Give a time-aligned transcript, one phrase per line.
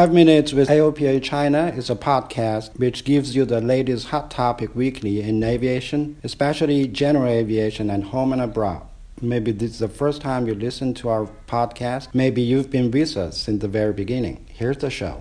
[0.00, 4.74] Five Minutes with AOPA China is a podcast which gives you the latest hot topic
[4.74, 8.80] weekly in aviation, especially general aviation and home and abroad.
[9.20, 12.14] Maybe this is the first time you listen to our podcast.
[12.14, 14.46] Maybe you've been with us since the very beginning.
[14.48, 15.18] Here's the show.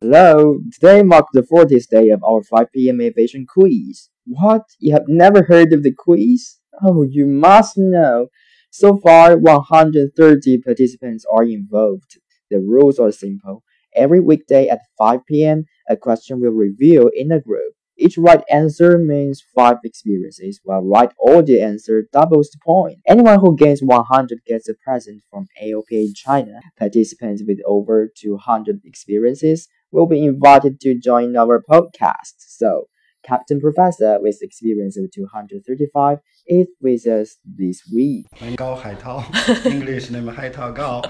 [0.00, 3.00] Hello, today marks the 40th day of our 5 p.m.
[3.00, 4.08] aviation quiz.
[4.26, 4.62] What?
[4.80, 6.58] You have never heard of the quiz?
[6.82, 8.26] Oh, you must know.
[8.70, 12.18] So far, 130 participants are involved.
[12.50, 13.62] The rules are simple.
[13.94, 17.74] Every weekday at 5 p.m., a question will reveal in a group.
[17.96, 22.98] Each right answer means 5 experiences, while right or the answer doubles the point.
[23.06, 26.60] Anyone who gains 100 gets a present from AOPA China.
[26.76, 32.34] Participants with over 200 experiences will be invited to join our podcast.
[32.38, 32.88] So,
[33.22, 38.26] Captain Professor with experience of 235 is with us this week.
[38.56, 39.64] Gao Haitao.
[39.64, 41.00] English name Haitao Gao.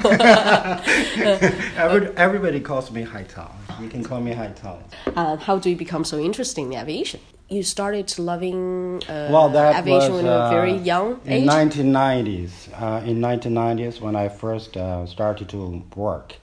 [1.76, 3.50] Every, everybody calls me Haitao.
[3.80, 4.78] You can call me Haitao.
[5.16, 7.20] Uh, how do you become so interested in aviation?
[7.48, 11.32] You started loving uh, Well, that aviation was when you were very uh, young in
[11.32, 11.48] age.
[11.48, 12.50] 1990s.
[12.80, 16.36] Uh, in 1990s, when I first uh, started to work,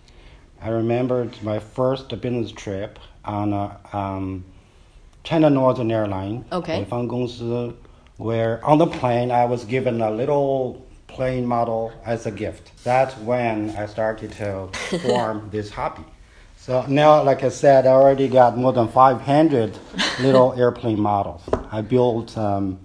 [0.62, 4.46] I remembered my first business trip on a, um,
[5.24, 6.46] China Northern Airline.
[6.52, 6.80] Okay.
[8.18, 12.72] Where on the plane I was given a little plane model as a gift.
[12.84, 14.68] That's when I started to
[15.02, 16.06] form this hobby.
[16.58, 19.78] So now, like I said, I already got more than 500
[20.20, 21.42] little airplane models.
[21.72, 22.80] I built um,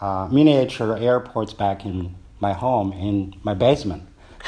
[0.00, 4.04] uh, miniature airports back in my home in my basement.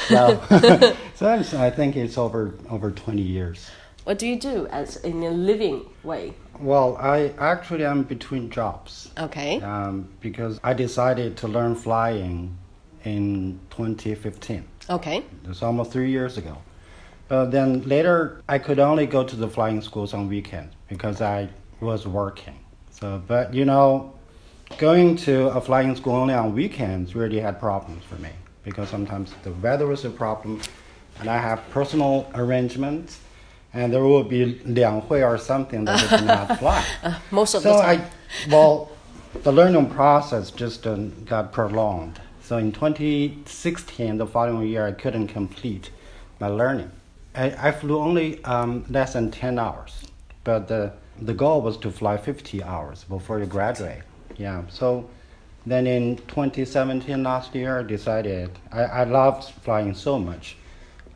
[1.22, 3.70] So, so I think it's over over 20 years.
[4.04, 6.34] What do you do as in a living way?
[6.58, 9.60] Well, I actually am between jobs Okay.
[9.60, 12.58] um, because I decided to learn flying
[13.04, 14.64] in 2015.
[14.90, 15.24] Okay.
[15.48, 16.58] It's almost three years ago.
[17.28, 21.48] But then later, I could only go to the flying schools on weekends because I
[21.80, 22.58] was working.
[22.90, 24.12] So, but you know,
[24.78, 28.30] going to a flying school only on weekends really had problems for me
[28.64, 30.60] because sometimes the weather is a problem,
[31.20, 33.20] and I have personal arrangements,
[33.74, 36.84] and there will be 两会 or something that I cannot fly.
[37.30, 38.00] Most of So the time.
[38.00, 38.90] I, well,
[39.42, 40.96] the learning process just uh,
[41.26, 42.20] got prolonged.
[42.42, 45.90] So in 2016, the following year, I couldn't complete
[46.40, 46.90] my learning.
[47.34, 50.02] I, I flew only um, less than 10 hours,
[50.44, 54.02] but the, the goal was to fly 50 hours before you graduate.
[54.36, 55.08] Yeah, so
[55.64, 60.56] then in 2017, last year, I decided I, I loved flying so much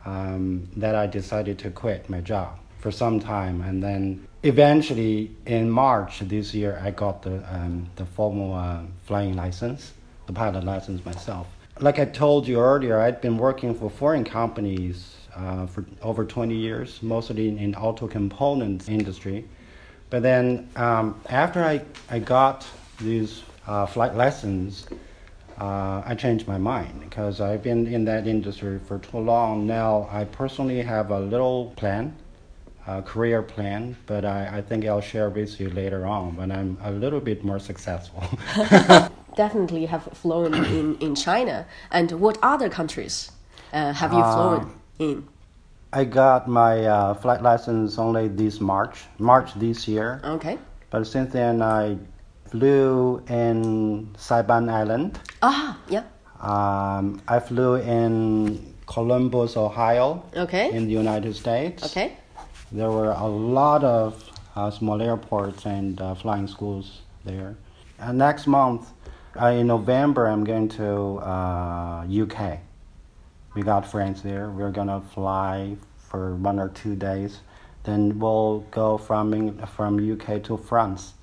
[0.05, 5.69] um, that I decided to quit my job for some time, and then eventually in
[5.69, 9.93] March this year, I got the um, the formal uh, flying license,
[10.27, 11.47] the pilot license myself.
[11.79, 16.55] Like I told you earlier, I'd been working for foreign companies uh, for over 20
[16.55, 19.45] years, mostly in, in auto components industry.
[20.09, 22.65] But then um, after I, I got
[22.99, 24.87] these uh, flight lessons,
[25.59, 29.67] uh, I changed my mind because I've been in that industry for too long.
[29.67, 32.15] Now I personally have a little plan,
[32.85, 36.77] a career plan, but I, I think I'll share with you later on when I'm
[36.83, 38.23] a little bit more successful.
[39.35, 41.65] Definitely have flown in, in China.
[41.91, 43.31] And what other countries
[43.73, 45.27] uh, have you flown in?
[45.93, 50.21] I got my uh, flight license only this March, March this year.
[50.23, 50.57] Okay.
[50.89, 51.97] But since then, I
[52.49, 55.19] flew in Saipan Island.
[55.41, 56.03] Ah, yeah.
[56.39, 60.71] Um, I flew in Columbus, Ohio, Okay.
[60.71, 61.83] in the United States.
[61.85, 62.17] Okay.
[62.71, 64.23] There were a lot of
[64.55, 67.55] uh, small airports and uh, flying schools there.
[67.99, 68.91] And next month,
[69.39, 72.59] uh, in November, I'm going to uh, UK.
[73.55, 74.49] We got friends there.
[74.49, 77.39] We're gonna fly for one or two days.
[77.83, 81.13] Then we'll go from from UK to France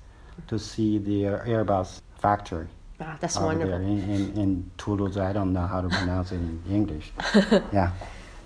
[0.47, 2.67] to see the Airbus factory
[3.01, 3.73] Ah, that's wonderful.
[3.75, 5.17] in, in, in Toulouse.
[5.17, 7.11] I don't know how to pronounce it in English.
[7.73, 7.91] yeah.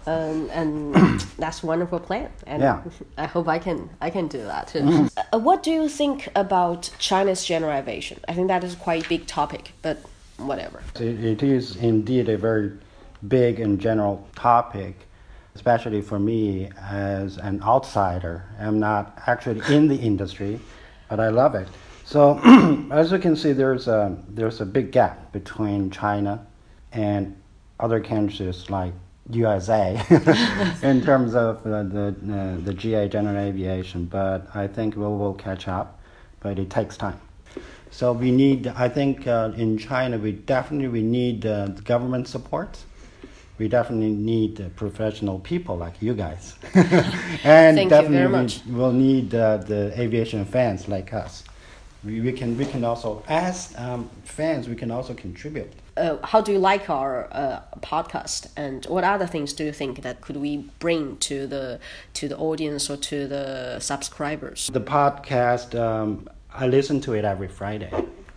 [0.08, 2.32] Um, and that's a wonderful plan.
[2.48, 2.82] And Yeah.
[3.18, 5.08] I hope I can I can do that too.
[5.32, 8.20] Uh, what do you think about China's general aviation?
[8.28, 9.98] I think that is quite a big topic, but
[10.38, 10.82] whatever.
[10.96, 12.72] It, it is indeed a very
[13.28, 14.96] big and general topic,
[15.54, 18.46] especially for me as an outsider.
[18.60, 20.60] I'm not actually in the industry,
[21.10, 21.68] but I love it.
[22.06, 22.40] So,
[22.92, 26.46] as you can see, there's a, there's a big gap between China
[26.92, 27.36] and
[27.80, 28.94] other countries like
[29.32, 30.02] USA
[30.82, 35.36] in terms of uh, the, uh, the GA general aviation, but I think we will
[35.36, 36.00] catch up,
[36.40, 37.20] but it takes time.
[37.92, 42.78] So we need, I think, uh, in China, we definitely we need uh, government support.
[43.60, 49.36] We definitely need uh, professional people like you guys, and Thank definitely we will need
[49.36, 51.44] uh, the aviation fans like us.
[52.06, 55.72] We, we can we can also as um, fans we can also contribute.
[55.98, 60.02] Uh, how do you like our uh, podcast, and what other things do you think
[60.04, 61.80] that could we bring to the
[62.14, 64.70] to the audience or to the subscribers?
[64.72, 67.92] The podcast um, I listen to it every Friday.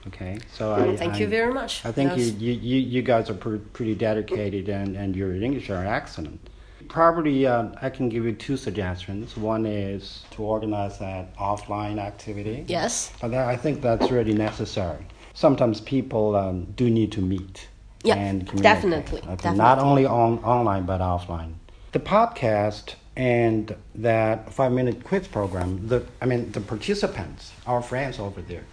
[0.09, 1.85] Okay, so I Thank I, you very much.
[1.85, 5.87] I think you, you, you, guys are pre- pretty dedicated and, and your English are
[5.87, 6.49] excellent.
[6.89, 9.37] Probably uh, I can give you two suggestions.
[9.37, 12.65] One is to organize an offline activity.
[12.67, 13.13] Yes.
[13.21, 15.07] But that, I think that's really necessary.
[15.35, 17.69] Sometimes people um, do need to meet.
[18.05, 18.63] Yeah, and communicate.
[18.63, 21.55] definitely, Okay, Not only on online but offline.
[21.93, 25.87] The podcast and that five minute quiz program.
[25.87, 28.65] The I mean the participants, our friends over there,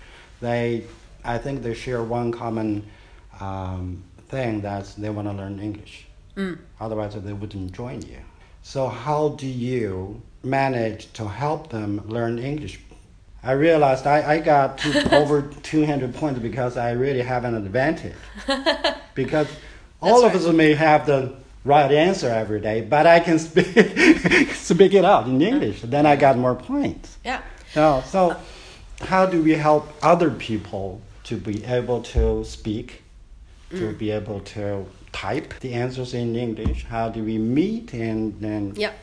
[0.42, 0.86] they
[1.24, 2.86] I think they share one common
[3.40, 6.06] um, thing that they want to learn English.
[6.80, 8.18] Otherwise, they wouldn't join you.
[8.62, 12.80] So, how do you manage to help them learn English?
[13.44, 18.16] I realized I, I got to over 200 points because I really have an advantage.
[19.16, 19.48] because
[20.02, 21.36] all of us may have the
[21.66, 23.68] right answer every day, but I can speak,
[24.54, 25.82] speak it out in English.
[25.82, 27.18] Then I got more points.
[27.24, 27.42] Yeah.
[27.76, 28.36] No, so
[29.02, 33.04] how do we help other people to be able to speak,
[33.70, 33.98] to mm.
[33.98, 36.86] be able to type the answers in English?
[36.86, 38.94] How do we meet and then Yeah.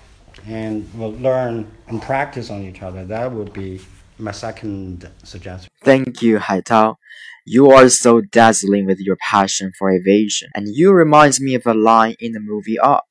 [0.46, 1.54] and we'll learn
[1.88, 3.04] and practice on each other?
[3.04, 3.80] That would be
[4.18, 5.70] my second suggestion.
[5.84, 6.96] Thank you, Haitao.
[7.44, 11.74] You are so dazzling with your passion for aviation, and you reminds me of a
[11.74, 13.06] line in the movie Up.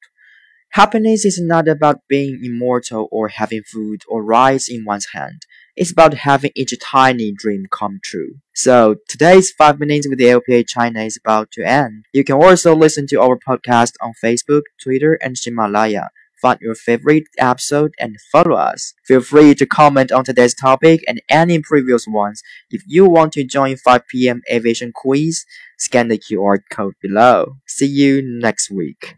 [0.72, 5.46] Happiness is not about being immortal or having food or rice in one's hand.
[5.78, 8.36] It's about having each tiny dream come true.
[8.54, 12.06] So today's 5 minutes with the AOPA China is about to end.
[12.14, 16.12] You can also listen to our podcast on Facebook, Twitter, and Himalaya.
[16.42, 18.94] Find your favorite episode and follow us.
[19.04, 22.42] Feel free to comment on today's topic and any previous ones.
[22.70, 24.42] If you want to join 5 p.m.
[24.50, 25.44] aviation quiz,
[25.78, 27.58] scan the QR code below.
[27.68, 29.16] See you next week.